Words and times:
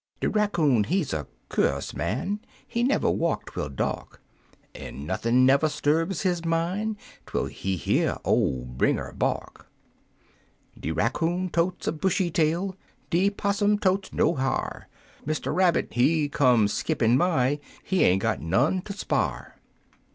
H 0.19 0.25
H 0.25 0.29
■ 0.29 0.33
De 0.33 0.35
raccoon 0.39 0.83
he's 0.85 1.13
a 1.13 1.27
cu'us 1.47 1.93
man, 1.95 2.17
N 2.21 2.25
^M 2.25 2.31
m 2.31 2.39
He 2.67 2.81
never 2.83 3.11
walk 3.11 3.45
twel 3.45 3.69
dark, 3.69 4.19
11 4.73 4.73
H 4.75 4.81
En 4.81 5.05
nuthin' 5.05 5.45
never 5.45 5.69
'sturbs 5.69 6.23
his 6.23 6.43
min', 6.43 6.97
Twcl 7.27 7.47
he 7.51 7.77
hear 7.77 8.17
o!e 8.25 8.65
Bringer 8.65 9.11
bark. 9.13 9.67
De 10.79 10.89
raccoon 10.91 11.49
totes 11.49 11.85
a 11.85 11.91
bushy 11.91 12.31
tail, 12.31 12.75
De 13.11 13.29
'possum 13.29 13.77
totes 13.77 14.11
no 14.11 14.33
ha'r, 14.33 14.87
Mr. 15.23 15.53
Rabbit, 15.53 15.89
he 15.91 16.27
come 16.27 16.65
skippin'by, 16.67 17.59
He 17.83 18.03
ain't 18.03 18.23
got 18.23 18.41
none 18.41 18.81
ter 18.81 18.95
spar". 18.95 19.57